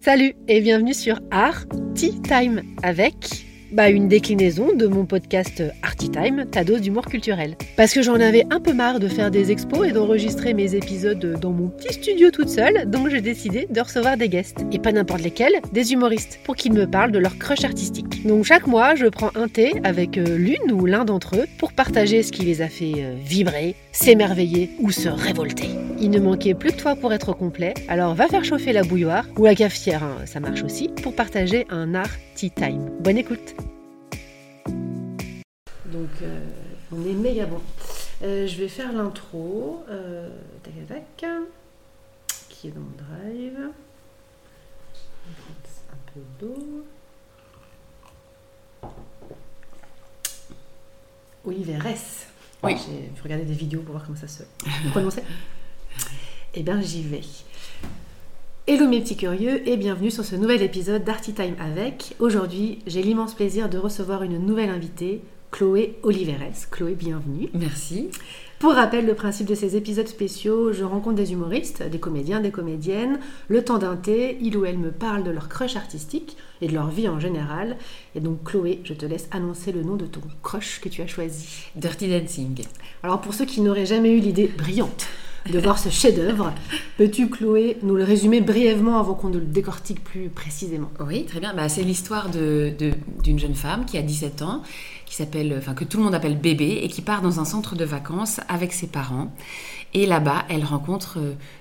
[0.00, 6.10] Salut et bienvenue sur Art Tea Time avec bah, une déclinaison de mon podcast Arty
[6.10, 7.56] Time, ta dose d'humour culturel.
[7.76, 11.38] Parce que j'en avais un peu marre de faire des expos et d'enregistrer mes épisodes
[11.40, 14.64] dans mon petit studio toute seule, donc j'ai décidé de recevoir des guests.
[14.72, 18.26] Et pas n'importe lesquels, des humoristes, pour qu'ils me parlent de leur crush artistique.
[18.26, 21.72] Donc chaque mois, je prends un thé avec euh, l'une ou l'un d'entre eux pour
[21.72, 25.68] partager ce qui les a fait euh, vibrer, s'émerveiller ou se révolter.
[26.00, 29.26] Il ne manquait plus que toi pour être complet, alors va faire chauffer la bouilloire
[29.36, 32.08] ou la cafetière, hein, ça marche aussi, pour partager un art
[32.40, 32.88] tea time.
[33.00, 33.54] Bonne écoute
[35.86, 36.46] donc, euh,
[36.92, 37.60] on est méga bon.
[38.22, 39.84] Euh, je vais faire l'intro.
[39.88, 40.30] Euh,
[40.62, 41.30] tac, tac, tac.
[42.48, 43.58] Qui est dans mon drive.
[45.90, 46.86] Un peu d'eau.
[51.44, 52.28] Olivier S.
[52.62, 52.76] Oui.
[52.86, 54.44] J'ai regardé des vidéos pour voir comment ça se
[54.90, 55.24] prononçait.
[56.54, 57.22] Eh bien, j'y vais.
[58.66, 62.14] Hello mes petits curieux et bienvenue sur ce nouvel épisode d'Arty Time avec.
[62.20, 66.68] Aujourd'hui, j'ai l'immense plaisir de recevoir une nouvelle invitée, Chloé Oliveres.
[66.70, 67.48] Chloé, bienvenue.
[67.54, 68.10] Merci.
[68.60, 72.50] Pour rappel, le principe de ces épisodes spéciaux, je rencontre des humoristes, des comédiens, des
[72.50, 73.18] comédiennes.
[73.48, 76.74] Le temps d'un thé, il ou elle me parle de leur crush artistique et de
[76.74, 77.78] leur vie en général.
[78.14, 81.06] Et donc, Chloé, je te laisse annoncer le nom de ton crush que tu as
[81.06, 81.64] choisi.
[81.76, 82.62] Dirty Dancing.
[83.02, 85.08] Alors, pour ceux qui n'auraient jamais eu l'idée brillante
[85.48, 86.52] de voir ce chef-d'œuvre.
[86.98, 90.90] Peux-tu, Chloé, nous le résumer brièvement avant qu'on ne le décortique plus précisément?
[91.00, 91.54] Oui, très bien.
[91.54, 94.62] Bah, c'est l'histoire d'une de, jeune femme qui a 17 ans
[95.10, 97.74] qui s'appelle, enfin que tout le monde appelle bébé et qui part dans un centre
[97.74, 99.32] de vacances avec ses parents.
[99.92, 101.18] Et là-bas, elle rencontre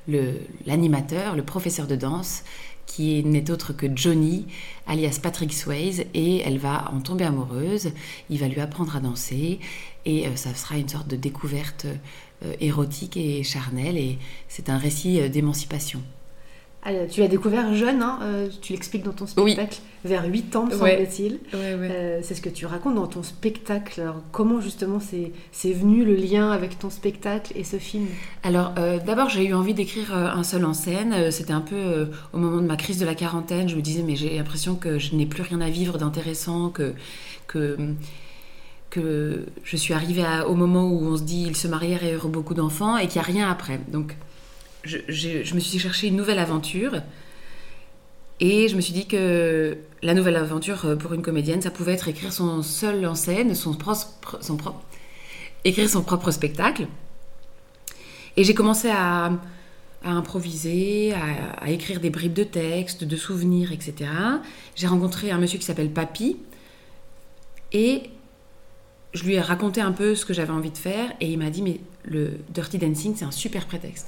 [0.10, 0.34] euh,
[0.68, 2.44] l'animateur, le, professeur de danse,
[2.86, 4.46] qui n'est autre que Johnny,
[4.86, 7.92] alias Patrick Swayze, et elle va en tomber amoureuse.
[8.30, 9.60] Il va lui apprendre à danser,
[10.06, 11.96] et euh, ça sera une sorte de découverte euh,
[12.60, 16.02] érotique et charnelle, et c'est un récit d'émancipation.
[16.82, 20.70] Ah, tu l'as découvert jeune, hein, euh, tu l'expliques dans ton spectacle, vers 8 ans,
[20.72, 21.40] semble-t-il.
[21.54, 24.00] Euh, c'est ce que tu racontes dans ton spectacle.
[24.00, 28.08] Alors, comment justement c'est venu le lien avec ton spectacle et ce film?
[28.44, 31.32] Alors, euh, d'abord, j'ai eu envie d'écrire un seul en scène.
[31.32, 33.68] C'était un peu au moment de ma crise de la quarantaine.
[33.68, 36.94] Je me disais, mais j'ai l'impression que je n'ai plus rien à vivre d'intéressant, que,
[37.48, 37.76] que,
[38.90, 42.30] que je suis arrivée au moment où on se dit, ils se marièrent et eurent
[42.30, 43.80] beaucoup d'enfants, et qu'il n'y a rien après.
[43.90, 44.16] Donc,
[44.84, 47.02] je, me suis cherché une nouvelle aventure.
[48.40, 51.94] Et je me suis dit que la nouvelle aventure euh, pour une comédienne, ça pouvait
[51.94, 54.06] être écrire son seul en scène, son, propre,
[55.66, 56.88] écrire son propre spectacle.
[58.38, 59.32] Et j'ai commencé à,
[60.06, 64.10] improviser, à, écrire des bribes de textes, de souvenirs, etc.
[64.76, 66.38] J'ai rencontré un monsieur qui s'appelle Papy.
[67.74, 68.04] Et
[69.14, 71.12] je lui ai raconté un peu ce que j'avais envie de faire.
[71.20, 74.08] Et il m'a dit, mais le Dirty Dancing, c'est un super prétexte.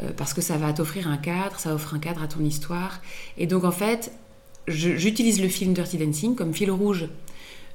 [0.00, 3.00] Euh, parce que ça va t'offrir un cadre, ça offre un cadre à ton histoire.
[3.36, 4.12] Et donc en fait,
[4.66, 7.08] j'utilise le film Dirty Dancing comme fil rouge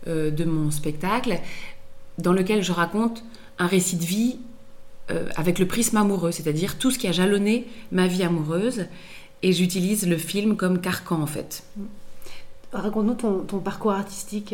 [0.08, 1.40] euh, de mon spectacle,
[2.18, 3.24] dans lequel je raconte
[3.59, 4.40] un récit de vie
[5.12, 8.86] euh, avec le prisme amoureux, c'est-à-dire tout ce qui a jalonné ma vie amoureuse,
[9.44, 11.64] et j'utilise le film comme carcan en fait.
[12.74, 14.53] Raconte-nous ton, parcours artistique.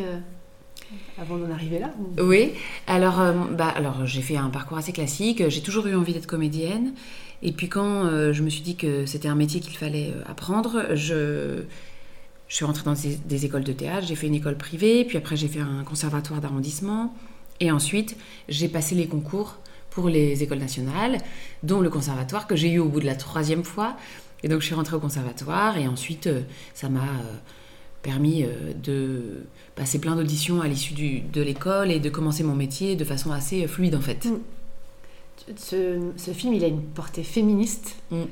[1.22, 2.52] Avant d'en arriver là Oui,
[2.88, 3.22] alors,
[3.52, 5.48] bah, alors j'ai fait un parcours assez classique.
[5.50, 6.94] J'ai toujours eu envie d'être comédienne.
[7.44, 10.24] Et puis quand euh, je me suis dit que c'était un métier qu'il fallait euh,
[10.26, 11.64] apprendre, je,
[12.48, 12.96] je suis rentrée dans
[13.26, 16.40] des, écoles de théâtre, j'ai fait une école privée, puis après j'ai fait un conservatoire
[16.40, 17.14] d'arrondissement,
[17.60, 18.16] et ensuite
[18.48, 19.58] j'ai passé les concours
[19.90, 21.18] pour les écoles nationales,
[21.64, 23.98] dont le conservatoire que j'ai eu au bout de la troisième fois.
[24.42, 26.44] Et donc je suis rentrée au conservatoire, et ensuite euh,
[26.74, 27.02] ça m'a
[28.04, 28.46] permis
[28.84, 33.32] de passer plein d'auditions à l'issue de l'école et de commencer mon métier de façon
[33.32, 34.26] assez fluide en fait.
[34.26, 34.40] Mm
[35.58, 37.96] ce, film, il a une portée féministe.
[38.12, 38.24] Mm.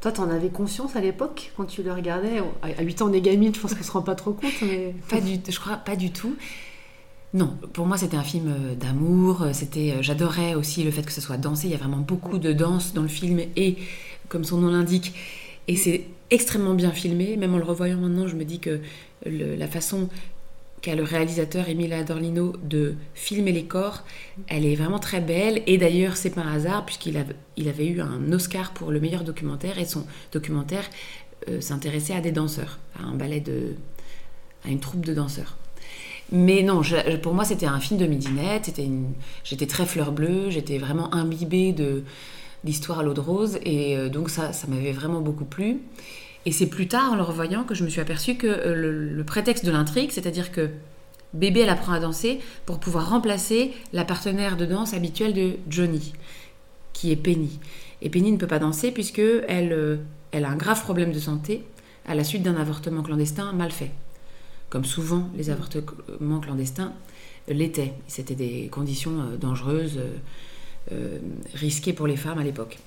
[0.00, 2.40] Toi, tu en avais conscience à l'époque quand tu le regardais?
[2.62, 4.52] À 8 ans, on est gamine, je pense qu'on se rend pas trop compte.
[4.62, 4.94] Mais...
[5.08, 6.36] Pas du, je crois pas du tout.
[7.34, 9.42] Non, pour moi, c'était un film euh, d'amour.
[9.42, 11.66] Euh, c'était, euh, j'adorais aussi le fait que ce soit dansé.
[11.66, 13.76] Il y a vraiment beaucoup de danse dans le film et,
[14.28, 15.12] comme son nom l'indique,
[15.68, 17.36] et c'est extrêmement bien filmé.
[17.36, 18.80] Même en le revoyant maintenant, je me dis que
[19.24, 20.08] la façon
[20.80, 24.04] qu'a le réalisateur Emile Dorlino de filmer les corps.
[24.46, 27.22] Elle est vraiment très belle et d'ailleurs c'est un hasard puisqu'il
[27.56, 30.84] il avait eu un Oscar pour le meilleur documentaire et son documentaire
[31.48, 33.74] euh, s'intéressait à des danseurs, à un ballet de,
[34.64, 35.56] à une troupe de danseurs.
[36.30, 36.82] Mais non,
[37.22, 38.70] pour moi c'était un film de midinette,
[39.44, 42.04] j'étais très fleur bleue, j'étais vraiment imbibée de
[42.64, 45.78] l'histoire à l'eau de rose et euh, donc ça, ça m'avait vraiment beaucoup plu.
[46.46, 49.24] Et c'est plus tard, en le revoyant, que je me suis aperçue que euh, le,
[49.24, 50.70] prétexte de l'intrigue, c'est-à-dire que
[51.34, 56.12] bébé, elle apprend à danser pour pouvoir remplacer la partenaire de danse habituelle de Johnny,
[56.92, 57.58] qui est Penny.
[58.00, 59.96] Et Penny ne peut pas danser puisque elle, euh,
[60.32, 61.64] elle a un grave problème de santé
[62.06, 63.90] à la suite d'un avortement clandestin mal fait.
[64.70, 66.92] Comme souvent, les avortements clandestins
[67.48, 67.94] l'étaient.
[68.06, 69.98] C'était des conditions dangereuses,
[70.92, 71.18] euh, euh,
[71.54, 72.78] risquées pour les femmes à l'époque.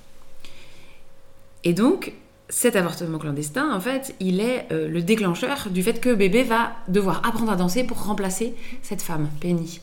[1.64, 2.12] Et donc,
[2.48, 7.24] cet avortement clandestin, en fait, il est le déclencheur du fait que bébé va devoir
[7.26, 9.80] apprendre à danser pour remplacer cette femme, Penny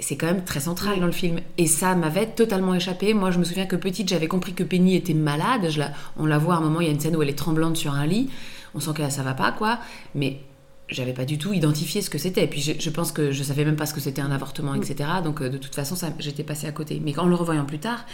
[0.00, 1.40] c'est quand même très central dans le film.
[1.56, 3.14] Et ça m'avait totalement échappé.
[3.14, 5.68] Moi, je me souviens que petite, j'avais compris que Penny était malade.
[6.16, 7.76] on la voit à un moment, il y a une scène où elle est tremblante
[7.76, 8.30] sur un lit.
[8.74, 9.78] On sent que ça va pas, quoi.
[10.14, 10.40] Mais
[10.88, 12.44] j'avais pas du tout identifié ce que c'était.
[12.44, 15.08] Et puis je, pense que je savais même pas ce que c'était un avortement, etc.
[15.22, 17.00] Donc euh, de toute façon, j'étais passée à côté.
[17.04, 18.04] Mais en le revoyant plus tard,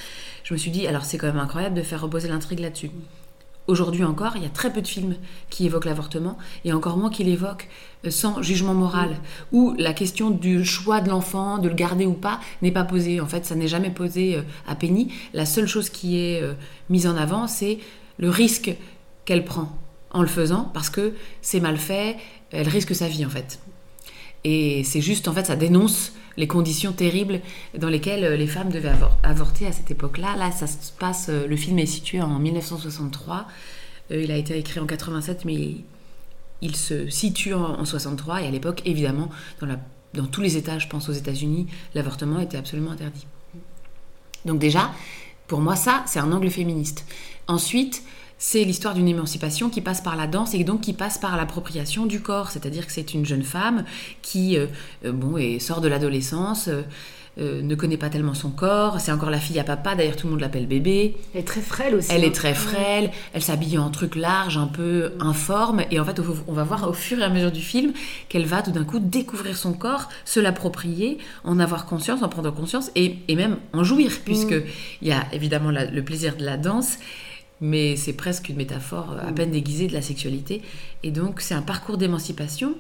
[0.43, 2.91] je me suis dit, alors c'est quand même incroyable de faire reposer l'intrigue là-dessus.
[3.67, 5.15] Aujourd'hui encore, il y a très peu de films
[5.49, 6.37] qui évoquent l'avortement,
[6.67, 7.69] et encore moins qui l'évoquent
[8.05, 9.17] euh, sans jugement moral,
[9.53, 13.21] où la question du choix de l'enfant, de le garder ou pas, n'est pas posée.
[13.21, 15.15] En fait, ça n'est jamais posé euh, à Penny.
[15.33, 16.43] La seule chose qui est
[16.91, 17.79] mise en avant, c'est
[18.19, 18.77] le risque
[19.25, 19.73] qu'elle prend
[20.15, 21.13] en le faisant, parce que
[21.43, 22.17] c'est mal fait,
[22.51, 23.59] elle risque sa vie en fait.
[24.45, 27.41] Et c'est juste, en fait, ça dénonce les conditions terribles
[27.77, 30.37] dans lesquelles euh, les femmes devaient avorter à cette époque-là.
[30.37, 33.47] Là, ça se passe, euh, le film est situé en 1963.
[34.11, 35.77] Euh, il a été écrit en 87, mais
[36.61, 38.43] il, se situe en, 63.
[38.43, 39.31] Et à l'époque, évidemment,
[39.61, 39.69] dans,
[40.13, 43.27] dans tous les États, je pense aux États-Unis, l'avortement était absolument interdit.
[44.45, 44.91] Donc déjà,
[45.47, 47.07] pour moi, ça, c'est un angle féministe.
[47.47, 48.03] Ensuite,
[48.47, 52.05] c'est l'histoire d'une émancipation qui passe par la danse et donc qui passe par l'appropriation
[52.05, 52.51] du corps.
[52.51, 53.85] C'est-à-dire que c'est une jeune femme
[54.21, 54.67] qui euh,
[55.07, 59.01] euh, bon, et sort de l'adolescence, euh, ne connaît pas tellement son corps.
[59.01, 61.17] C'est encore la fille à papa, d'ailleurs tout le monde l'appelle bébé.
[61.33, 62.11] Elle est très frêle aussi.
[62.13, 62.33] Elle est hein.
[62.33, 65.81] très frêle, elle s'habille en trucs larges, un peu informe.
[65.91, 67.95] Et en fait, on va voir au fur et à mesure du film
[68.29, 72.51] qu'elle va tout d'un coup découvrir son corps, se l'approprier, en avoir conscience, en prendre
[72.51, 74.65] conscience et, même en jouir, puisque mm.
[75.01, 76.99] il y a évidemment le plaisir de la danse
[77.61, 80.63] mais c'est presque une métaphore euh, à peine déguisée de la sexualité.
[81.03, 82.75] Et donc, c'est un parcours d'émancipation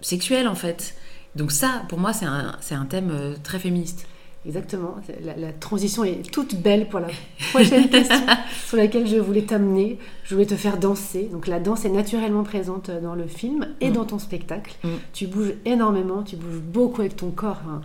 [0.00, 0.94] sexuelle, en fait.
[1.34, 4.06] Donc ça, pour moi, c'est un, un, thème euh, très féministe.
[4.44, 4.96] Exactement.
[5.24, 7.06] La, transition est toute belle pour la
[7.52, 8.26] prochaine question
[8.66, 9.98] sur laquelle je voulais t'amener.
[10.24, 11.28] Je voulais te faire danser.
[11.30, 13.92] Donc la danse est naturellement présente dans le film et mm.
[13.92, 14.74] dans ton spectacle.
[14.82, 14.88] Mm.
[15.12, 17.62] Tu bouges énormément, tu bouges beaucoup avec ton corps.
[17.68, 17.82] Hein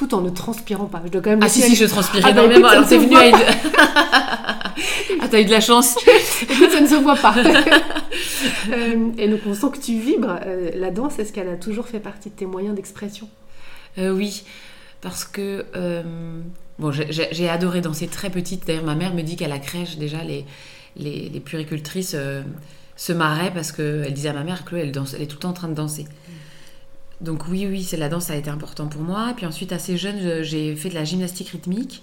[0.00, 1.02] tout en ne transpirant pas.
[1.04, 1.42] Je dois quand même.
[1.42, 2.68] Ah si si, je transpire ah, bah, énormément.
[2.68, 3.34] Alors t'es venu à une...
[5.20, 5.94] ah t'as eu de la chance.
[6.42, 7.34] écoute, ça ne se voit pas.
[8.72, 10.38] Euh, et donc on sent que tu vibres.
[10.46, 13.28] Euh, la danse, est-ce qu'elle a toujours fait partie de tes moyens d'expression?
[13.98, 14.44] Euh, Oui,
[15.02, 15.66] parce que
[16.78, 18.66] bon, j'ai adoré danser très petite.
[18.66, 20.46] D'ailleurs, ma mère me dit qu'à la crèche déjà les
[20.96, 22.16] les, les puricultrices
[22.96, 25.50] se marraient parce qu'elle disait à ma mère qu'elle danse, elle est tout le temps
[25.50, 26.06] en train de danser.
[27.20, 29.32] Donc oui, oui, c'est la danse, ça a été important pour moi.
[29.36, 32.02] Puis ensuite, assez jeune, j'ai fait de la gymnastique rythmique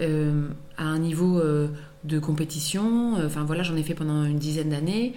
[0.00, 1.68] euh, à un niveau euh,
[2.04, 3.14] de compétition.
[3.24, 5.14] Enfin voilà, j'en ai fait pendant une dizaine d'années.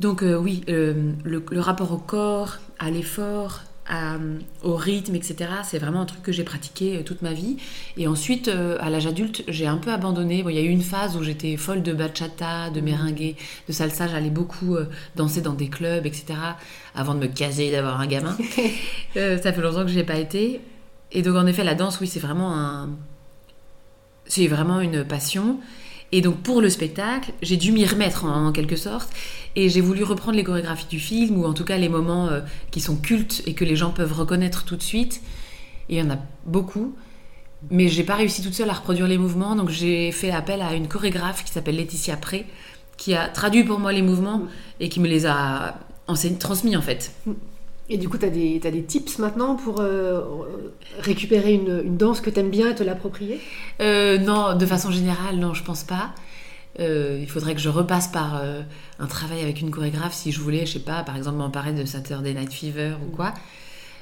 [0.00, 3.62] Donc euh, oui, le, rapport au corps, à l'effort,
[4.62, 5.50] au rythme, etc.
[5.64, 7.56] C'est vraiment un truc que j'ai pratiqué euh, toute ma vie.
[7.96, 10.44] Et ensuite, euh, à l'âge adulte, j'ai un peu abandonné.
[10.46, 13.36] il y a eu une phase où j'étais folle de bachata, de merengue,
[13.68, 14.08] de salsa.
[14.08, 16.34] J'allais beaucoup euh, danser dans des clubs, etc.
[16.94, 18.36] Avant de me caser d'avoir un gamin.
[19.14, 20.60] ça fait longtemps que je n'y ai pas été.
[21.12, 22.90] Et donc, en effet, la danse, oui, c'est vraiment un...
[24.28, 25.60] C'est vraiment une passion.
[26.12, 29.10] Et donc pour le spectacle, j'ai dû m'y remettre en, quelque sorte.
[29.56, 32.40] Et j'ai voulu reprendre les chorégraphies du film, ou en tout cas les moments euh,
[32.70, 35.20] qui sont cultes et que les gens peuvent reconnaître tout de suite.
[35.88, 36.94] Il y en a beaucoup.
[37.70, 40.74] Mais j'ai pas réussi toute seule à reproduire les mouvements, donc j'ai fait appel à
[40.74, 42.46] une chorégraphe qui s'appelle Laetitia Pré,
[42.96, 44.42] qui a traduit pour moi les mouvements
[44.78, 45.78] et qui me les a
[46.38, 47.12] transmis en fait.
[47.88, 50.20] Et du coup, tu as, as, des tips maintenant pour euh,
[50.98, 53.40] récupérer une, danse que tu aimes bien et te l'approprier?
[53.80, 56.12] Euh, Non, de façon générale, non, je pense pas.
[56.78, 58.42] Euh, il faudrait que je repasse par
[58.98, 61.84] un travail avec une chorégraphe si je voulais, je sais pas, par exemple m'emparer de
[61.84, 63.32] Saturday Night Fever ou quoi.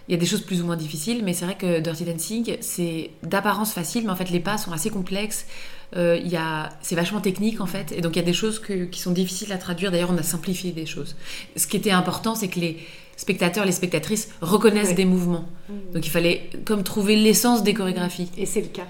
[0.08, 2.56] Il y a des choses plus ou moins difficiles, mais c'est vrai que Dirty Dancing,
[2.60, 5.46] c'est d'apparence facile, mais en fait les pas sont assez complexes.
[5.96, 6.40] Il
[6.82, 8.60] c'est vachement technique en fait, et donc il y a des choses
[8.90, 9.92] qui sont difficiles à traduire.
[9.92, 11.16] D'ailleurs, on a simplifié des choses.
[11.56, 12.78] Ce qui était important, c'est que les,
[13.16, 15.48] spectateurs, les spectatrices reconnaissent des mouvements.
[15.68, 15.72] Mmh.
[15.94, 18.30] Donc il fallait comme trouver l'essence des chorégraphies.
[18.36, 18.86] Et c'est le cas.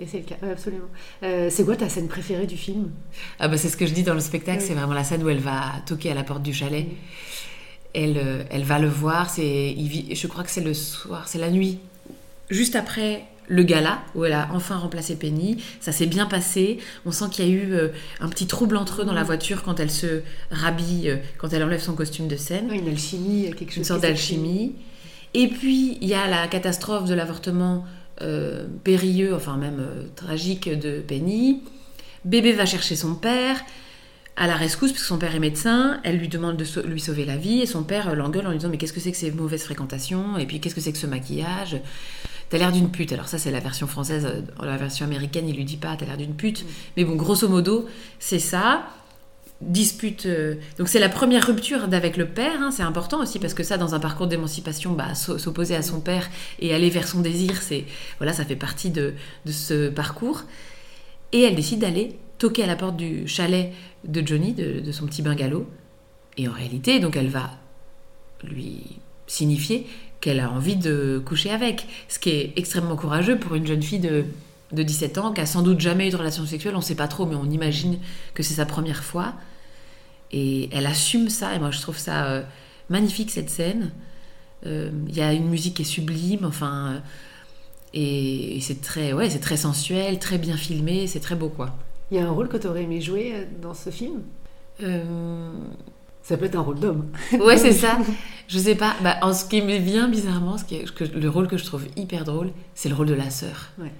[0.00, 0.86] Et c'est le cas, absolument.
[1.24, 2.90] Euh, c'est quoi ta scène préférée du film?
[3.40, 5.28] Ah bah C'est ce que je dis dans le spectacle, c'est vraiment la scène où
[5.28, 6.86] elle va toquer à la porte du chalet.
[7.94, 11.50] Elle, euh, elle va le voir, c'est, je crois que c'est le soir, c'est la
[11.50, 11.80] nuit.
[12.48, 15.62] Juste après le gala où elle a enfin remplacé Penny.
[15.80, 16.78] Ça s'est bien passé.
[17.06, 17.88] On sent qu'il y a eu euh,
[18.20, 21.62] un petit trouble entre eux dans la voiture quand elle se rhabille, euh, quand elle
[21.62, 22.70] enlève son costume de scène.
[22.72, 23.78] une alchimie, quelque chose.
[23.78, 24.74] Une sorte d'alchimie.
[25.34, 27.84] Et puis il y a la catastrophe de l'avortement
[28.22, 29.82] euh, périlleux, enfin même
[30.14, 31.62] tragique de Penny.
[32.24, 33.60] Bébé va chercher son père
[34.36, 36.00] à la rescousse, puisque son père est médecin.
[36.04, 38.70] Elle lui demande de lui sauver la vie, et son père l'engueule en lui disant
[38.70, 40.38] Mais qu'est-ce que c'est que ces mauvaises fréquentations?
[40.38, 41.80] Et puis qu'est-ce que c'est que ce maquillage?
[42.50, 43.12] T'as l'air d'une pute.
[43.12, 44.26] Alors, ça, c'est la version française.
[44.62, 46.64] La version américaine, il lui dit pas T'as l'air d'une pute.
[46.96, 47.86] Mais bon, grosso modo,
[48.18, 48.86] c'est ça
[49.60, 50.26] dispute.
[50.26, 53.62] Euh, donc c'est la première rupture avec le père, hein, c'est important aussi parce que
[53.62, 56.28] ça, dans un parcours d'émancipation, bah, s'opposer à son père
[56.60, 57.84] et aller vers son désir, c'est
[58.18, 59.14] voilà, ça fait partie de,
[59.46, 60.44] ce parcours.
[61.32, 63.72] Et elle décide d'aller toquer à la porte du chalet
[64.04, 65.68] de Johnny, de, son petit bungalow.
[66.36, 67.50] Et en réalité, donc elle va
[68.44, 69.86] lui signifier
[70.20, 74.00] qu'elle a envie de coucher avec, ce qui est extrêmement courageux pour une jeune fille
[74.00, 74.24] de,
[74.72, 76.94] de 17 ans qui a sans doute jamais eu de relation sexuelle, on ne sait
[76.94, 77.98] pas trop, mais on imagine
[78.34, 79.34] que c'est sa première fois.
[80.30, 82.42] Et elle assume ça, et moi je trouve ça euh,
[82.90, 83.92] magnifique cette scène.
[84.66, 86.98] Euh, il y a une musique qui est sublime, enfin, euh,
[87.94, 91.74] et, c'est très, ouais, c'est très sensuel, très bien filmé, c'est très beau quoi.
[92.10, 94.22] Il y a un rôle que tu aurais aimé jouer dans ce film?
[96.28, 97.06] Ça peut être un rôle d'homme.
[97.40, 97.96] Ouais, c'est ça.
[98.48, 98.94] Je sais pas.
[99.02, 101.86] Bah, en ce qui me vient bizarrement, ce qui que, le rôle que je trouve
[101.96, 103.70] hyper drôle, c'est le rôle de la sœur.
[103.78, 103.92] Ouais.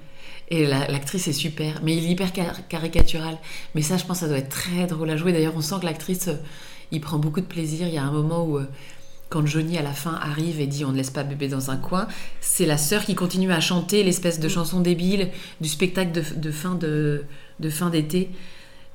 [0.51, 2.33] Et l'actrice est super, mais il est hyper
[2.69, 3.39] caricatural.
[3.75, 5.33] Mais ça, je pense, ça doit être très drôle à jouer.
[5.33, 6.35] D'ailleurs, on sent que l'actrice, euh,
[6.91, 7.89] il prend beaucoup de plaisir.
[7.89, 8.67] Il y a un moment où, euh,
[9.31, 11.79] quand Johnny à la fin arrive et dit on ne laisse pas bébé dans un
[11.79, 12.09] coin,
[12.43, 14.51] c'est la sœur qui continue à chanter l'espèce de mm.
[14.51, 15.31] chanson débile
[15.63, 17.25] du spectacle de, fin de,
[17.59, 18.31] de fin d'été.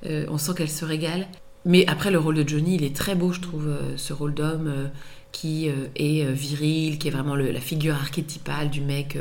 [0.06, 1.28] Euh, on sent qu'elle se régale.
[1.65, 4.89] Mais après, le rôle de Johnny, il est très beau, je trouve, ce rôle d'homme
[5.32, 9.17] qui est viril, qui est vraiment la figure archétypale du mec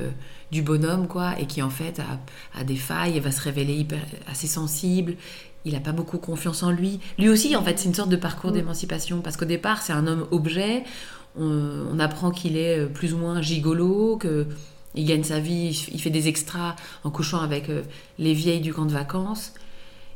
[0.52, 2.00] du bonhomme, quoi, et qui en fait
[2.54, 5.14] a, des failles et va se révéler hyper, assez sensible.
[5.64, 7.00] Il n'a pas beaucoup confiance en lui.
[7.18, 8.54] Lui aussi, en fait, c'est une sorte de parcours mm.
[8.54, 10.84] d'émancipation, parce qu'au départ, c'est un homme objet.
[11.38, 14.46] On, apprend qu'il est euh, plus ou moins gigolo, que
[14.94, 17.80] il gagne sa vie, il fait des extras en couchant avec euh,
[18.18, 19.54] les vieilles du camp de vacances.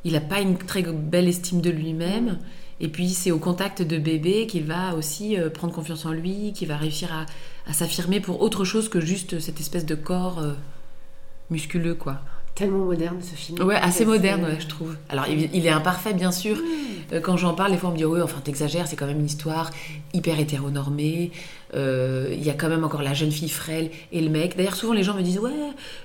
[0.04, 2.38] Il n'a pas une très belle estime de lui-même.
[2.78, 6.52] Et puis c'est au contact de bébé qu'il va aussi euh, prendre confiance en lui,
[6.52, 10.52] qu'il va réussir à, s'affirmer pour autre chose que juste cette espèce de corps euh,
[11.50, 12.20] musculeux, quoi.
[12.56, 13.62] Tellement moderne ce film.
[13.62, 14.96] Ouais, assez moderne, ouais, je trouve.
[15.10, 16.56] Alors il, est imparfait, bien sûr.
[17.12, 19.20] Euh, quand j'en parle, les fois on me dit oui, enfin t'exagères, c'est quand même
[19.20, 19.70] une histoire
[20.14, 21.32] hyper hétéronormée.
[21.74, 24.56] Euh, il y a quand même encore la jeune fille frêle et le mec.
[24.56, 25.50] D'ailleurs, souvent les gens me disent Ouais,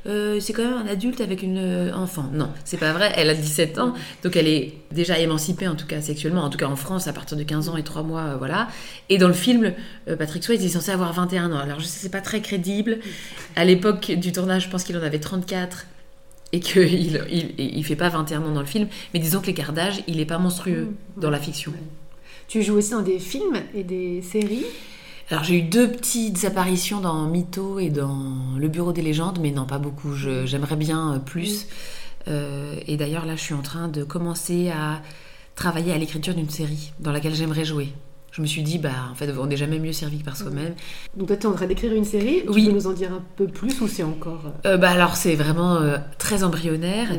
[0.08, 2.30] euh, c'est quand même un adulte avec une enfant.
[2.34, 3.14] Non, c'est pas vrai.
[3.16, 6.58] Elle a 17 ans, donc elle est déjà émancipée, en tout cas sexuellement, en tout
[6.58, 8.68] cas en France, à partir de 15 ans et 3 mois, voilà.
[9.08, 9.72] Et dans le film,
[10.20, 11.60] Patrick Swayze est censé avoir 21 ans.
[11.60, 13.00] Alors je sais, c'est pas très crédible.
[13.56, 15.86] À l'époque du tournage, je pense qu'il en avait 34
[16.52, 16.84] et qu'il
[17.32, 20.20] il, il, fait pas 21 ans dans le film, mais disons que l'écart d'âge, il
[20.20, 21.22] est pas monstrueux mmh.
[21.22, 21.74] dans la fiction.
[22.48, 24.66] Tu joues aussi dans des films et des séries?
[25.30, 29.52] Alors j'ai eu deux petites apparitions dans Mytho et dans Le Bureau des légendes, mais
[29.52, 30.14] non, pas beaucoup.
[30.14, 31.68] J'aimerais bien euh, plus.
[32.28, 35.02] Euh, et d'ailleurs là, je suis en train de commencer à
[35.56, 37.94] travailler à l'écriture d'une série dans laquelle j'aimerais jouer.
[38.32, 40.74] Je me suis dit, bah, en fait, on n'est jamais mieux servi que par soi-même.
[41.18, 42.44] Donc, toi, tu es en train d'écrire une série.
[42.46, 44.54] Tu peux nous en dire un peu plus ou c'est encore.
[44.66, 45.82] Euh, bah, alors, c'est vraiment
[46.18, 47.10] très embryonnaire.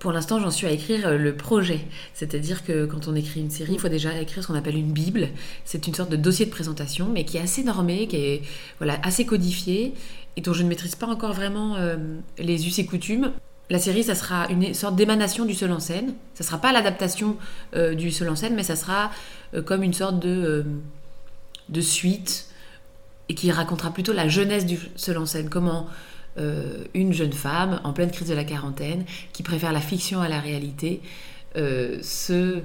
[0.00, 1.80] Pour l'instant, j'en suis à écrire euh, le projet.
[2.14, 4.92] C'est-à-dire que quand on écrit une série, il faut déjà écrire ce qu'on appelle une
[4.92, 5.28] Bible.
[5.66, 8.42] C'est une sorte de dossier de présentation, mais qui est assez normé, qui est
[8.78, 9.92] voilà, assez codifié,
[10.36, 11.98] et dont je ne maîtrise pas encore vraiment euh,
[12.38, 13.32] les us et coutumes.
[13.70, 16.14] La série, ça sera une sorte d'émanation du seul en scène.
[16.34, 17.36] Ça sera pas l'adaptation
[17.74, 19.10] euh, du seul en scène, mais ça sera
[19.64, 20.64] comme une sorte de,
[21.68, 22.46] de suite,
[23.28, 25.48] et qui racontera plutôt la jeunesse du seul en scène.
[25.48, 25.86] Comment
[26.38, 30.28] euh, une jeune femme en pleine crise de la quarantaine qui préfère la fiction à
[30.28, 31.02] la réalité
[31.56, 32.60] euh, se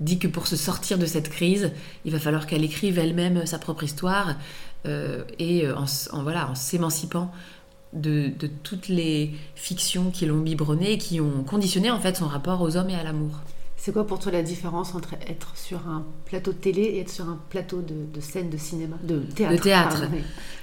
[0.00, 1.72] dit que pour se sortir de cette crise,
[2.06, 4.36] il va falloir qu'elle écrive elle-même sa propre histoire
[4.86, 7.30] euh, et en, voilà, en s'émancipant
[7.92, 12.26] de, de, toutes les fictions qui l'ont biberonné et qui ont conditionné en fait son
[12.26, 13.40] rapport aux hommes et à l'amour.
[13.82, 17.10] C'est quoi pour toi la différence entre être sur un plateau de télé et être
[17.10, 20.04] sur un plateau de, scène de cinéma, de théâtre De théâtre.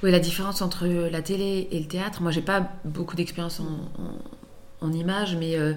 [0.04, 0.10] oui.
[0.10, 2.22] la différence entre la télé et le théâtre.
[2.22, 3.90] Moi, j'ai pas beaucoup d'expérience en,
[4.80, 5.74] en, images, mais euh,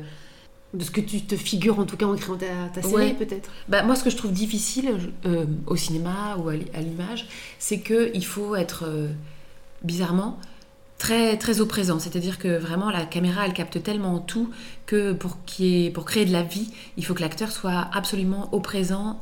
[0.72, 3.50] de ce que tu te figures en tout cas en créant ta, série, peut-être?
[3.68, 7.26] Bah, moi, ce que je trouve difficile euh, au cinéma ou à l'image,
[7.58, 9.08] c'est que il faut être euh,
[9.82, 10.38] bizarrement
[10.98, 11.98] très, très au présent.
[11.98, 14.50] C'est-à-dire que vraiment, la caméra, elle capte tellement tout
[14.86, 15.36] que pour,
[15.94, 19.20] pour créer de la vie, il faut que l'acteur soit absolument au présent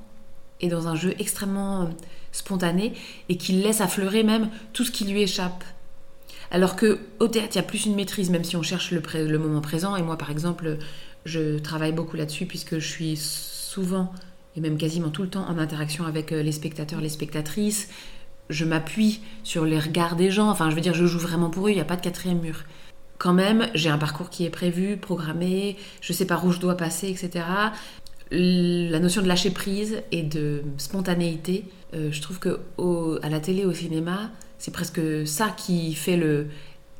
[0.60, 1.90] et dans un jeu extrêmement
[2.32, 2.92] spontané
[3.28, 5.64] et qu'il laisse affleurer même tout ce qui lui échappe.
[6.50, 9.02] Alors que au théâtre, il y a plus une maîtrise, même si on cherche le,
[9.26, 9.96] le moment présent.
[9.96, 10.78] Et moi, par exemple,
[11.24, 14.12] je travaille beaucoup là-dessus puisque je suis souvent
[14.56, 17.88] et même quasiment tout le temps en interaction avec euh, les spectateurs, les spectatrices
[18.50, 20.50] je m'appuie sur les regards des gens.
[20.50, 22.40] Enfin, je veux dire, je joue vraiment pour eux, il n'y a pas de quatrième
[22.40, 22.64] mur.
[23.18, 26.76] quand même, j'ai un parcours qui est prévu, programmé, je sais par où je dois
[26.76, 27.44] passer, etc.
[28.30, 31.64] La notion de lâcher prise et de spontanéité,
[31.94, 32.60] euh, je trouve que
[33.22, 36.46] à la télé, au cinéma, c'est presque ça qui fait, le,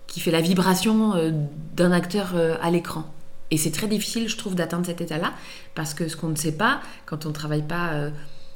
[0.07, 1.30] qui fait la vibration euh,
[1.75, 3.04] d'un acteur euh, à l'écran.
[3.50, 5.33] Et c'est très difficile, je trouve, d'atteindre cet état-là,
[5.75, 8.11] parce que ce qu'on ne sait pas, quand on ne travaille pas,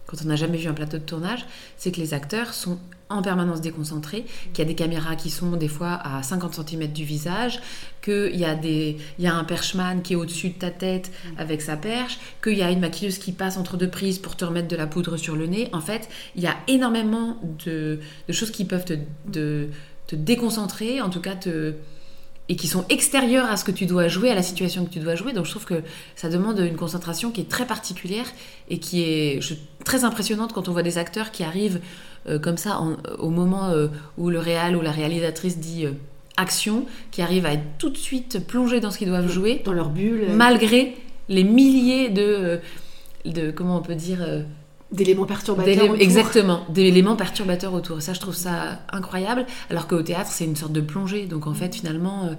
[0.06, 1.46] quand on n'a jamais vu un plateau de tournage,
[1.76, 5.52] c'est que les acteurs sont en permanence déconcentré, qu'il y a des caméras qui sont
[5.56, 7.60] des fois à 50 cm du visage,
[8.02, 11.10] qu'il y, a des, il y a un perchman qui est au-dessus de ta tête
[11.38, 14.44] avec sa perche, qu'il y a une maquilleuse qui passe entre deux prises pour te
[14.44, 15.68] remettre de la poudre sur le nez.
[15.72, 18.96] En fait, il y a énormément de, choses qui peuvent te,
[20.06, 21.74] te déconcentrer, en tout cas te
[22.48, 24.98] et qui sont extérieures à ce que tu dois jouer, à la situation que tu
[24.98, 25.32] dois jouer.
[25.32, 25.82] Donc je trouve que
[26.14, 28.26] ça demande une concentration qui est très particulière
[28.68, 29.40] et qui est
[29.84, 31.80] très impressionnante quand on voit des acteurs qui arrivent
[32.28, 32.80] euh, comme ça
[33.18, 35.92] au moment euh, où le réal ou la réalisatrice dit euh,
[36.36, 39.62] action, qui arrivent à être tout de suite plongés dans ce qu'ils doivent jouer.
[39.64, 40.26] Dans leur bulle.
[40.34, 40.96] Malgré
[41.28, 42.60] les milliers de,
[43.24, 44.18] de comment on peut dire
[44.94, 46.00] d'éléments perturbateurs autour.
[46.00, 48.00] Exactement, d'éléments perturbateurs autour.
[48.02, 49.46] Ça, je trouve ça incroyable.
[49.70, 51.26] Alors qu'au théâtre, c'est une sorte de plongée.
[51.26, 52.30] Donc en fait, finalement,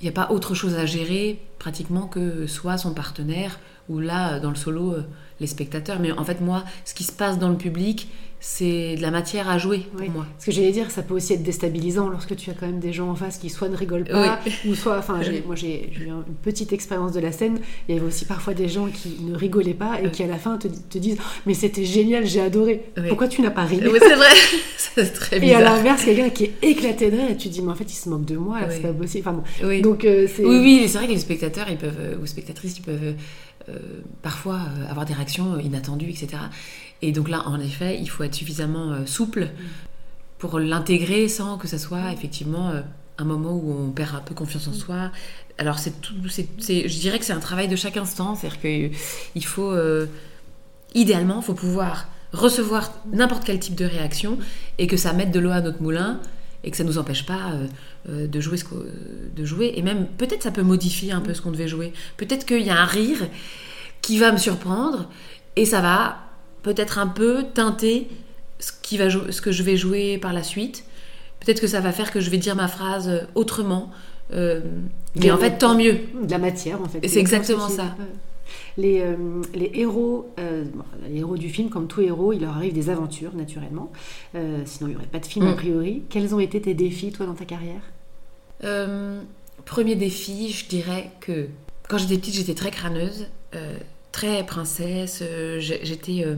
[0.00, 4.38] il n'y a pas autre chose à gérer pratiquement que soit son partenaire ou là,
[4.40, 4.94] dans le solo,
[5.40, 5.98] les spectateurs.
[6.00, 8.08] Mais en fait, moi, ce qui se passe dans le public,
[8.40, 10.26] c'est de la matière à jouer pour moi.
[10.38, 12.92] Ce que j'allais dire, ça peut aussi être déstabilisant lorsque tu as quand même des
[12.92, 16.22] gens en face qui soit ne rigolent pas, ou soit, enfin, moi j'ai eu une
[16.42, 19.74] petite expérience de la scène, il y avait aussi parfois des gens qui ne rigolaient
[19.74, 22.82] pas et qui à la fin te, te disent Mais c'était génial, j'ai adoré.
[23.08, 23.80] Pourquoi tu n'as pas ri?
[23.82, 24.28] Oui, c'est vrai,
[24.76, 25.60] c'est très bizarre.
[25.60, 27.76] Et à l'inverse, quelqu'un qui est éclaté de rire et tu te dis Mais en
[27.76, 29.28] fait, il se moque de moi, c'est pas possible.
[29.28, 29.80] Enfin, bon.
[29.80, 32.82] Donc, euh, oui, oui, c'est vrai que les spectateurs, ils peuvent, euh, ou spectatrices, ils
[32.82, 33.12] peuvent euh,
[34.22, 36.38] parfois avoir des réactions inattendues, etc.
[37.02, 39.48] Et donc là, en effet, il faut être suffisamment euh, souple
[40.38, 42.80] pour l'intégrer sans que ça soit effectivement euh,
[43.18, 45.10] un moment où on perd un peu confiance en soi.
[45.58, 49.44] Alors c'est tout, c'est, je dirais que c'est un travail de chaque instant, c'est-à-dire qu'il
[49.44, 50.06] faut, euh,
[50.94, 54.38] idéalement, il faut pouvoir recevoir n'importe quel type de réaction
[54.78, 56.20] et que ça mette de l'eau à notre moulin
[56.62, 57.52] et que ça ne nous empêche pas
[58.06, 58.64] de jouer ce
[59.34, 61.92] de jouer et même peut-être ça peut modifier un peu ce qu'on devait jouer.
[62.16, 63.28] Peut-être qu'il y a un rire
[64.02, 65.08] qui va me surprendre
[65.56, 66.18] et ça va
[66.62, 68.08] peut-être un peu teinter
[68.58, 70.84] ce, qui va ce que je vais jouer par la suite.
[71.40, 73.90] Peut-être que ça va faire que je vais dire ma phrase euh, autrement.
[74.32, 74.60] Euh,
[75.16, 76.00] mais en fait, tant mieux.
[76.22, 77.06] De la matière, en fait.
[77.08, 77.96] C'est exactement ça.
[78.76, 80.32] Les, euh, les héros,
[81.08, 83.92] les héros du film, comme tout héros, il leur arrive des aventures, naturellement.
[84.34, 85.56] sinon, il n'y aurait pas de film, a mm.
[85.56, 86.02] priori.
[86.08, 87.82] Quels ont été tes défis, toi, dans ta carrière?
[89.64, 91.48] Premier défi, je dirais que
[91.88, 93.26] quand j'étais petite, j'étais très crâneuse
[94.12, 96.36] très princesse, euh, j'étais euh,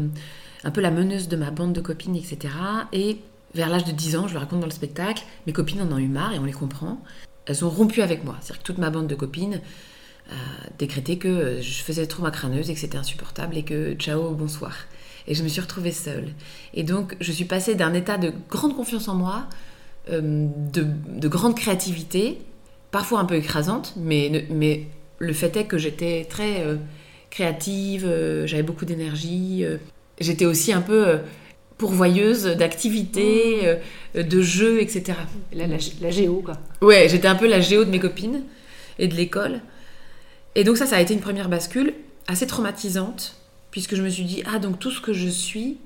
[0.64, 2.54] un peu la meneuse de ma bande de copines, etc.
[2.92, 3.18] Et
[3.54, 5.98] vers l'âge de 10 ans, je le raconte dans le spectacle, mes copines en ont
[5.98, 7.02] eu marre et on les comprend.
[7.46, 8.36] Elles ont rompu avec moi.
[8.40, 9.60] C'est-à-dire que toute ma bande de copines
[10.78, 14.74] décrété que je faisais trop ma crâneuse et que c'était insupportable et que ciao, bonsoir.
[15.26, 16.28] Et je me suis retrouvée seule.
[16.74, 19.46] Et donc, je suis passée d'un état de grande confiance en moi,
[20.10, 22.38] euh, de, grande créativité,
[22.90, 24.86] parfois un peu écrasante, mais, mais
[25.18, 26.64] le fait est que j'étais très
[27.32, 29.64] créative, euh, j'avais beaucoup d'énergie.
[29.64, 29.78] Euh,
[30.20, 31.18] j'étais aussi un peu euh,
[31.78, 33.76] pourvoyeuse d'activités,
[34.14, 35.18] de jeux, etc.
[35.52, 36.58] La, la, géo, quoi.
[36.80, 38.42] Ouais, j'étais un peu la géo de mes copines
[39.00, 39.60] et de l'école.
[40.54, 41.94] Et donc ça, ça a été une première bascule
[42.26, 43.36] assez traumatisante,
[43.70, 45.78] puisque je me suis dit, ah, donc tout ce que je suis,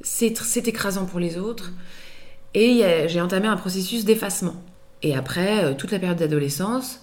[0.00, 1.72] c'est écrasant pour les autres.
[2.54, 4.56] Et j'ai entamé un processus d'effacement.
[5.02, 7.00] Et après, toute la période d'adolescence,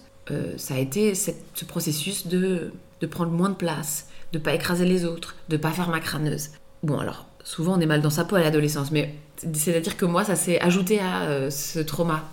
[0.56, 5.04] ça a été ce processus de de prendre moins de place, de pas écraser les
[5.04, 6.50] autres, de pas faire ma crâneuse.
[6.82, 9.14] Bon, alors, souvent on est mal dans sa peau à l'adolescence, mais
[9.52, 12.24] c'est-à-dire que moi, ça s'est ajouté à euh, ce trauma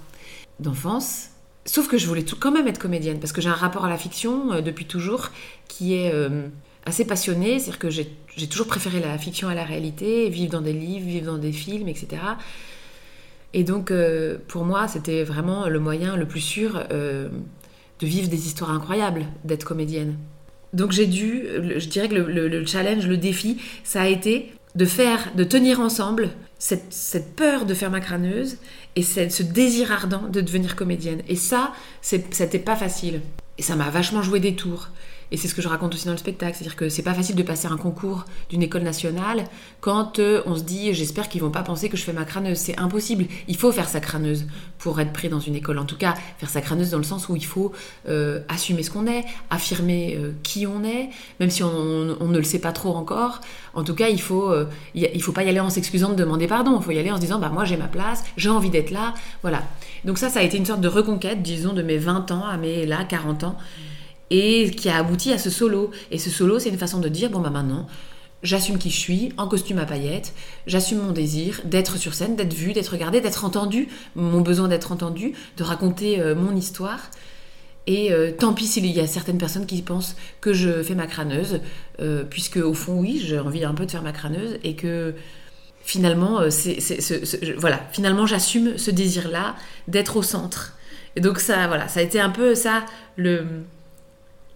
[0.60, 1.30] d'enfance.
[1.66, 3.90] Sauf que je voulais tout, quand même être comédienne, parce que j'ai un rapport à
[3.90, 5.32] la fiction euh, depuis toujours
[5.68, 6.48] qui est euh,
[6.86, 7.60] assez passionné.
[7.60, 11.26] C'est-à-dire que j'ai toujours préféré la fiction à la réalité, vivre dans des livres, vivre
[11.26, 12.22] dans des films, etc.
[13.54, 13.94] Et donc,
[14.50, 16.84] pour moi, c'était vraiment le moyen le plus sûr
[18.00, 20.18] de vivre des histoires incroyables, d'être comédienne.
[20.74, 21.46] Donc j'ai dû,
[21.78, 26.30] je dirais que le, challenge, le défi, ça a été de faire, de tenir ensemble
[26.58, 28.58] cette, peur de faire ma crâneuse
[28.96, 31.22] et ce désir ardent de devenir comédienne.
[31.28, 33.22] Et ça, c'était pas facile.
[33.58, 34.90] Et ça m'a vachement joué des tours.
[35.32, 37.36] Et c'est ce que je raconte aussi dans le spectacle, c'est-à-dire que c'est pas facile
[37.36, 39.46] de passer un concours d'une école nationale
[39.82, 42.58] quand euh, on se dit j'espère qu'ils vont pas penser que je fais ma crâneuse.
[42.58, 43.26] C'est impossible.
[43.48, 44.46] Il faut faire sa crâneuse
[44.78, 45.80] pour être pris dans une école.
[45.80, 47.72] En tout cas, faire sa crâneuse dans le sens où il faut
[48.08, 51.10] euh, assumer ce qu'on est, affirmer euh, qui on est,
[51.40, 53.42] même si on, ne le sait pas trop encore.
[53.74, 54.54] En tout cas, il faut,
[54.94, 56.78] il faut pas y aller en s'excusant de demander pardon.
[56.80, 58.92] Il faut y aller en se disant bah moi j'ai ma place, j'ai envie d'être
[58.92, 59.64] là, voilà.
[60.06, 62.58] Donc ça, ça a été une sorte de reconquête, disons, de mes 20 ans à
[62.58, 63.58] mes là 40 ans
[64.30, 65.92] et qui a abouti à ce solo.
[66.12, 67.88] Et ce solo, c'est une façon de dire, bon bah maintenant,
[68.44, 70.34] j'assume qui je suis, en costume à paillettes,
[70.68, 74.92] j'assume mon désir d'être sur scène, d'être vu, d'être regardé, d'être entendu, mon besoin d'être
[74.92, 77.00] entendu, de raconter euh, mon histoire.
[77.88, 81.08] Et euh, tant pis s'il y a certaines personnes qui pensent que je fais ma
[81.08, 81.60] crâneuse,
[82.00, 85.14] euh, puisque au fond, oui, j'ai envie un peu de faire ma crâneuse, et que
[85.84, 86.80] finalement, c'est,
[87.58, 89.56] voilà, finalement, j'assume ce désir-là
[89.88, 90.74] d'être au centre.
[91.16, 92.84] Et donc ça, voilà, ça a été un peu ça
[93.18, 93.46] le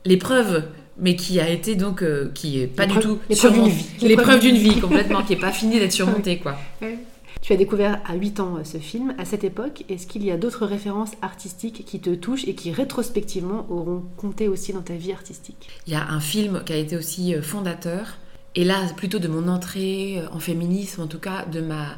[0.05, 0.63] l'épreuve
[0.99, 3.85] mais qui a été donc euh, qui est pas du tout l'épreuve d'une vie.
[4.01, 6.57] L'épreuve d'une vie complètement qui est pas finie d'être surmontée quoi.
[7.41, 9.15] Tu as découvert à 8 ans euh, ce film.
[9.17, 12.71] À cette époque est-ce qu'il y a d'autres références artistiques qui te touchent et qui
[12.73, 15.69] rétrospectivement auront compté aussi dans ta vie artistique?
[15.87, 18.17] Il y a un film qui a été aussi euh, fondateur.
[18.55, 21.97] Et là plutôt de mon entrée en féminisme en tout cas de ma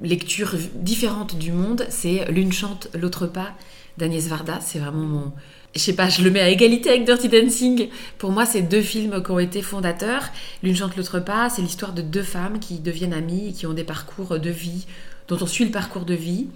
[0.00, 3.50] lecture différente du monde c'est l'une chante l'autre pas
[3.98, 4.60] d'Agnès Varda.
[4.60, 5.32] C'est vraiment mon
[5.74, 7.88] je sais pas, je le mets à égalité avec Dirty Dancing.
[8.18, 10.24] Pour moi, c'est deux films qui ont été fondateurs.
[10.62, 11.48] L'une chante, l'autre pas.
[11.48, 14.86] C'est l'histoire de deux femmes qui deviennent amies et qui ont des parcours de vie,
[15.28, 16.48] dont on suit le parcours de vie.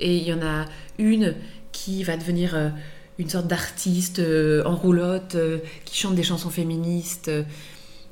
[0.00, 0.66] Et il y en a
[0.98, 1.34] une
[1.72, 2.68] qui va devenir euh,
[3.18, 7.30] une sorte d'artiste euh, en roulotte, euh, qui chante des chansons féministes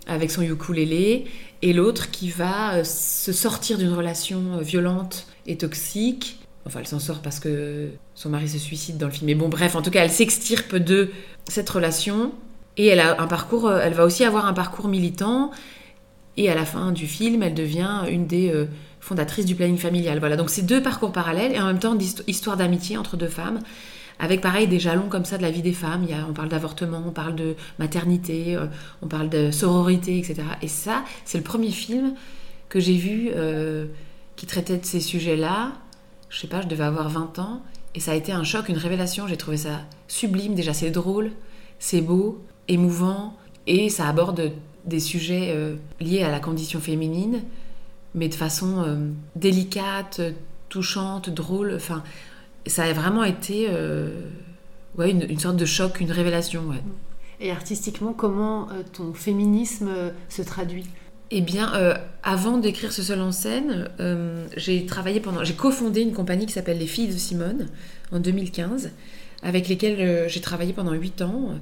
[0.07, 1.27] avec son ukulélé.
[1.61, 7.23] Et l'autre qui va se sortir d'une relation violente et toxique Enfin, elle s'en sort
[7.23, 7.89] parce que
[8.21, 9.29] son mari se suicide dans le film.
[9.29, 11.11] Mais bon, bref, en tout cas, elle s'extirpe de
[11.49, 12.33] cette relation.
[12.77, 15.53] Et elle a un parcours, euh, elle va aussi avoir un parcours militant.
[16.37, 18.67] Et à la fin du film, elle devient une des euh,
[19.01, 20.19] fondatrices du planning familial.
[20.19, 23.61] Voilà, donc c'est deux parcours parallèles et en même temps d'histoire d'amitié entre deux femmes,
[24.19, 26.05] avec pareil des jalons comme ça de la vie des femmes.
[26.05, 28.67] Il y a, on parle d'avortement, on parle de maternité, euh,
[29.01, 30.43] on parle de sororité, etc.
[30.61, 32.13] Et ça, c'est le premier film
[32.69, 33.31] que j'ai vu
[34.37, 35.73] qui traitait de ces sujets-là
[36.31, 37.61] je sais pas, je devais avoir 20 ans,
[37.95, 39.27] et ça a été un choc, une révélation.
[39.27, 40.55] J'ai trouvé ça sublime.
[40.55, 41.33] Déjà, c'est drôle,
[41.79, 44.53] c'est beau, émouvant, et ça aborde
[44.85, 47.43] des sujets euh, liés à la condition féminine,
[48.15, 50.21] mais de façon euh, délicate,
[50.69, 51.75] touchante, drôle.
[51.75, 52.03] Enfin,
[52.67, 54.23] ça a vraiment été euh,
[54.99, 56.65] une, sorte de choc, une révélation.
[57.41, 59.89] Et artistiquement, comment ton féminisme
[60.29, 60.87] se traduit?
[61.31, 66.01] Eh bien, euh, avant d'écrire ce seul en scène, euh, j'ai travaillé pendant, j'ai cofondé
[66.01, 67.69] une compagnie qui s'appelle Les Filles de Simone
[68.11, 68.91] en 2015,
[69.43, 71.55] avec lesquelles euh, j'ai travaillé pendant 8 ans.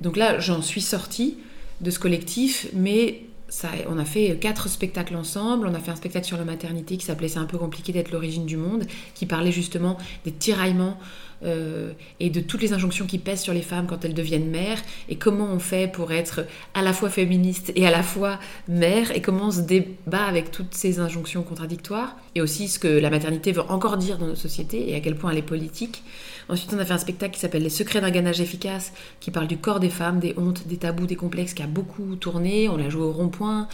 [0.00, 1.38] Donc là, j'en suis sortie
[1.80, 5.66] de ce collectif, mais ça, on a fait quatre spectacles ensemble.
[5.66, 8.12] On a fait un spectacle sur la maternité qui s'appelait C'est un peu compliqué d'être
[8.12, 8.84] l'origine du monde,
[9.14, 10.98] qui parlait justement des tiraillements
[11.46, 14.82] euh, et de toutes les injonctions qui pèsent sur les femmes quand elles deviennent mères,
[15.08, 19.10] et comment on fait pour être à la fois féministe et à la fois mère,
[19.14, 23.10] et comment on se débat avec toutes ces injonctions contradictoires, et aussi ce que la
[23.10, 26.02] maternité veut encore dire dans notre société, et à quel point elle est politique.
[26.48, 29.48] Ensuite, on a fait un spectacle qui s'appelle Les secrets d'un gainage efficace, qui parle
[29.48, 32.68] du corps des femmes, des hontes, des tabous, des complexes, qui a beaucoup tourné.
[32.68, 33.68] On l'a joué au rond-point,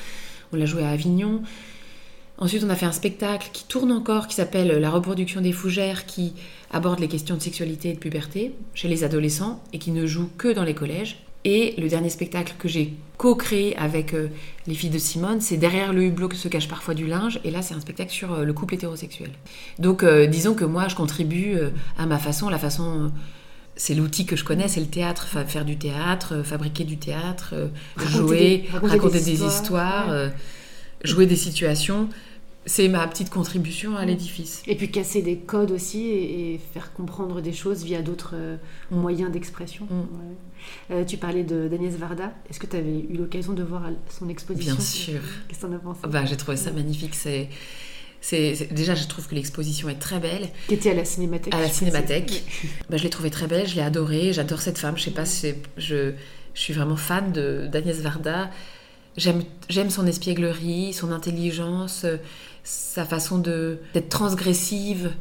[0.53, 1.43] on l'a joué à Avignon.
[2.43, 6.07] Ensuite, on a fait un spectacle qui tourne encore, qui s'appelle La reproduction des fougères,
[6.07, 6.35] qui
[6.73, 10.29] aborde les questions de sexualité et de puberté chez les adolescents et qui ne joue
[10.39, 11.23] que dans les collèges.
[11.45, 14.27] Et le dernier spectacle que j'ai co-créé avec euh,
[14.67, 17.39] les filles de Simone, c'est Derrière le hublot que se cache parfois du linge.
[17.45, 19.31] Et là, c'est un spectacle sur euh, le couple hétérosexuel.
[19.79, 21.57] Donc, euh, disons que moi, je contribue
[21.97, 23.13] à ma façon, la façon.
[23.77, 27.55] c'est l'outil que je connais, c'est le théâtre, faire du théâtre, fabriquer du théâtre,
[27.99, 30.13] jouer, raconter, des, histoires,
[31.05, 32.09] jouer des situations
[32.65, 34.09] c'est ma petite contribution à mm.
[34.09, 34.63] l'édifice.
[34.67, 38.57] Et puis casser des codes aussi et, faire comprendre des choses via d'autres euh,
[38.91, 39.87] moyens d'expression.
[39.87, 40.07] Mm.
[40.93, 42.33] Euh, tu parlais d'Agnès Varda.
[42.49, 44.75] Est-ce que tu avais eu l'occasion de voir son exposition?
[44.75, 45.21] Bien sûr.
[45.49, 46.01] Qu'est-ce que tu en as pensé?
[46.09, 47.15] Bah, J'ai trouvé ça magnifique.
[47.15, 47.49] C'est.
[48.25, 50.49] C'est, déjà, je trouve que l'exposition est très belle.
[50.69, 51.53] Qui était à la Cinémathèque.
[51.53, 52.45] À la Cinémathèque.
[52.89, 54.97] Bah, je l'ai trouvée très belle, je l'ai adorée, j'adore cette femme.
[54.97, 56.13] Je sais pas, je,
[56.55, 58.49] je suis vraiment fan d'Agnès Varda.
[59.17, 62.07] J'aime son espièglerie, son intelligence,
[62.65, 65.13] sa façon d'être transgressive,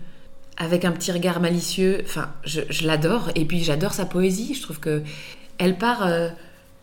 [0.57, 2.01] avec un petit regard malicieux.
[2.05, 3.31] Enfin, je, l'adore.
[3.35, 4.53] Et puis j'adore sa poésie.
[4.53, 5.01] Je trouve que
[5.57, 6.29] elle part euh,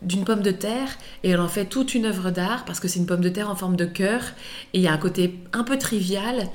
[0.01, 0.89] d'une pomme de terre
[1.23, 3.49] et elle en fait toute une œuvre d'art parce que c'est une pomme de terre
[3.49, 4.21] en forme de cœur.
[4.73, 6.47] Et il y a un côté un peu trivial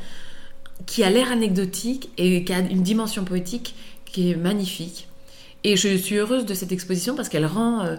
[0.87, 5.09] qui a l'air anecdotique et qui a une dimension poétique qui est magnifique.
[5.62, 7.97] Et je suis heureuse de cette exposition parce qu'elle rend euh,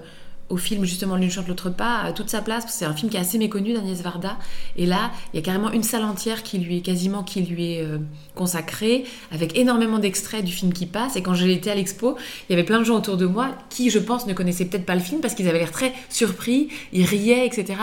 [0.50, 2.66] au film justement L'une chante l'autre pas toute sa place.
[2.70, 4.38] C'est un film qui est assez méconnu d'Agnès Varda.
[4.76, 7.74] Et là, il y a carrément une salle entière qui lui est quasiment qui lui
[7.74, 8.00] est euh,
[8.36, 11.16] consacrée, avec énormément d'extraits du film qui passe.
[11.16, 12.18] Et quand j'ai été à l'expo,
[12.50, 14.86] il y avait plein de gens autour de moi qui, je pense, ne connaissaient peut-être
[14.86, 17.76] pas le film parce qu'ils avaient l'air très surpris, ils riaient, etc.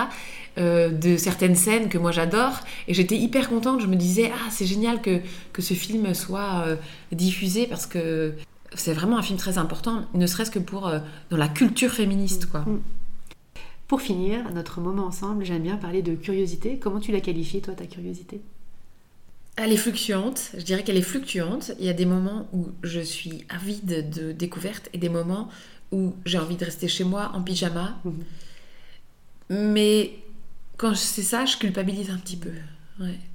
[0.59, 4.51] Euh, de certaines scènes que moi j'adore et j'étais hyper contente je me disais ah
[4.51, 5.23] c'est génial que,
[5.55, 6.77] que ce film soit euh,
[7.11, 8.35] diffusé parce que
[8.75, 12.47] c'est vraiment un film très important, ne serait-ce que pour euh, dans la culture féministe,
[12.47, 12.61] quoi.
[12.61, 12.83] Mm.
[13.89, 16.79] Pour finir, notre moment ensemble, j'aime bien parler de curiosité.
[16.79, 18.41] Comment tu la qualifies, toi, ta curiosité?
[19.57, 21.73] Elle est fluctuante, je dirais qu'elle est fluctuante.
[21.79, 25.51] Il y a des moments où je suis avide de découvertes et des moments
[25.91, 27.99] où j'ai envie de rester chez moi en pyjama.
[28.05, 28.11] Mm.
[29.51, 30.15] Mais
[30.79, 32.51] quand c'est ça, je culpabilise un petit peu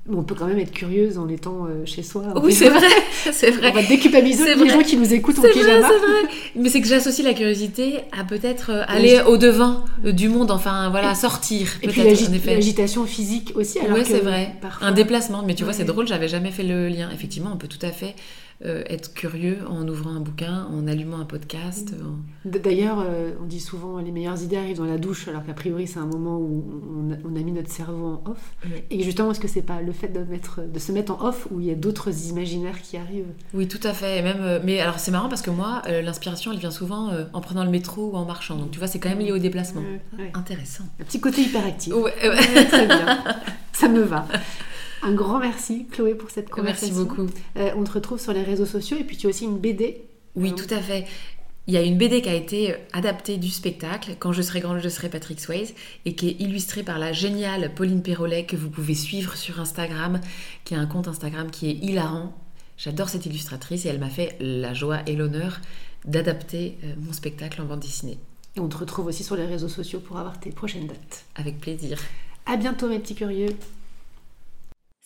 [0.10, 2.24] on peut quand même être curieuse en étant euh, chez soi.
[2.44, 2.88] Oui, c'est vrai,
[3.32, 3.72] c'est vrai.
[3.72, 5.88] On va déculpabiliser les gens qui nous écoutent en pyjama.
[5.88, 10.12] C'est vrai, Mais c'est que j'associe la curiosité à peut-être euh, aller au devant euh,
[10.12, 11.68] du monde, enfin voilà, sortir.
[11.82, 13.80] Et puis l'agitation physique aussi.
[13.90, 14.56] Oui, c'est vrai.
[14.82, 17.10] Un déplacement, mais tu vois, c'est drôle, j'avais jamais fait le lien.
[17.14, 18.16] Effectivement, on peut tout à fait
[18.66, 21.94] euh, être curieux en ouvrant un bouquin, en allumant un podcast.
[22.44, 25.86] D'ailleurs, euh, on dit souvent les meilleures idées arrivent dans la douche, alors qu'a priori
[25.86, 26.66] c'est un moment où
[27.24, 28.56] on a, mis notre cerveau en off.
[28.90, 31.48] Et justement, est-ce que c'est pas le fait de, mettre, de se mettre en off
[31.52, 33.32] où il y a d'autres imaginaires qui arrivent?
[33.54, 34.24] Oui, tout à fait.
[34.24, 37.64] même, euh, mais alors c'est marrant parce que moi, l'inspiration, elle vient souvent en prenant
[37.64, 38.56] le métro ou en marchant.
[38.56, 39.84] Donc tu vois, c'est quand même lié au déplacement.
[40.34, 40.86] Intéressant.
[41.00, 41.94] Un petit côté hyperactif.
[42.70, 43.24] très bien.
[43.72, 44.26] Ça me va.
[45.08, 46.94] Un grand merci, Chloé, pour cette conversation.
[46.94, 47.30] Merci beaucoup.
[47.56, 50.02] Euh, on te retrouve sur les réseaux sociaux et puis tu as aussi une BD.
[50.36, 51.06] Oui, euh, tout à fait.
[51.68, 54.80] Il y a une BD qui a été adaptée du spectacle, Quand je serai grande,
[54.80, 55.74] je serai Patrick Swayze,
[56.06, 60.20] et qui est illustrée par la géniale Pauline Perrolet, que vous pouvez suivre sur Instagram,
[60.66, 62.34] qui a un compte Instagram qui est hilarant.
[62.78, 65.62] J'adore cette illustratrice et elle m'a fait la joie et l'honneur
[66.06, 68.18] d'adapter euh, mon spectacle en bande dessinée.
[68.58, 71.26] Et on te retrouve aussi sur les réseaux sociaux pour avoir tes prochaines dates.
[71.36, 71.98] Avec plaisir.
[72.46, 73.56] À bientôt mes petits curieux.